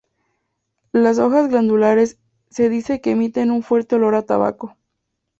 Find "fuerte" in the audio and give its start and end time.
3.61-3.97